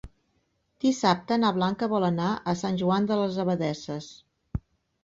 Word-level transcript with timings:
Dissabte 0.85 1.37
na 1.43 1.51
Blanca 1.59 1.91
vol 1.93 2.09
anar 2.09 2.33
a 2.33 2.57
Sant 2.63 2.81
Joan 2.83 3.09
de 3.13 3.21
les 3.23 3.41
Abadesses. 3.47 4.11